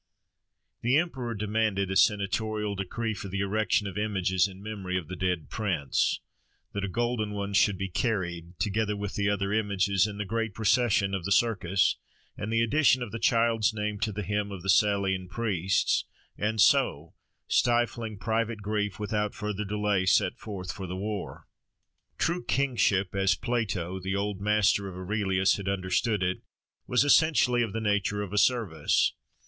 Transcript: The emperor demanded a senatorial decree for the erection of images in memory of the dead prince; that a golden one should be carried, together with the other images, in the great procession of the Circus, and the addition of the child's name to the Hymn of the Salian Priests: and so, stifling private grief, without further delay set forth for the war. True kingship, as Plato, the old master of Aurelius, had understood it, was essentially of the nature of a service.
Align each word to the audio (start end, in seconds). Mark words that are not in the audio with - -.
The 0.81 0.97
emperor 0.97 1.35
demanded 1.35 1.91
a 1.91 1.95
senatorial 1.95 2.73
decree 2.73 3.13
for 3.13 3.27
the 3.27 3.41
erection 3.41 3.85
of 3.85 3.99
images 3.99 4.47
in 4.47 4.63
memory 4.63 4.97
of 4.97 5.07
the 5.09 5.15
dead 5.15 5.47
prince; 5.47 6.21
that 6.73 6.83
a 6.83 6.87
golden 6.89 7.33
one 7.33 7.53
should 7.53 7.77
be 7.77 7.87
carried, 7.87 8.57
together 8.57 8.97
with 8.97 9.13
the 9.13 9.29
other 9.29 9.53
images, 9.53 10.07
in 10.07 10.17
the 10.17 10.25
great 10.25 10.55
procession 10.55 11.13
of 11.13 11.23
the 11.23 11.31
Circus, 11.31 11.97
and 12.35 12.51
the 12.51 12.61
addition 12.61 13.03
of 13.03 13.11
the 13.11 13.19
child's 13.19 13.75
name 13.75 13.99
to 13.99 14.11
the 14.11 14.23
Hymn 14.23 14.51
of 14.51 14.63
the 14.63 14.69
Salian 14.71 15.27
Priests: 15.27 16.05
and 16.35 16.59
so, 16.59 17.13
stifling 17.47 18.17
private 18.17 18.63
grief, 18.63 18.99
without 18.99 19.35
further 19.35 19.63
delay 19.65 20.07
set 20.07 20.35
forth 20.39 20.71
for 20.71 20.87
the 20.87 20.97
war. 20.97 21.45
True 22.17 22.43
kingship, 22.43 23.13
as 23.13 23.35
Plato, 23.35 23.99
the 23.99 24.15
old 24.15 24.41
master 24.41 24.87
of 24.89 24.95
Aurelius, 24.95 25.57
had 25.57 25.69
understood 25.69 26.23
it, 26.23 26.41
was 26.87 27.03
essentially 27.03 27.61
of 27.61 27.71
the 27.71 27.79
nature 27.81 28.23
of 28.23 28.33
a 28.33 28.39
service. 28.39 29.13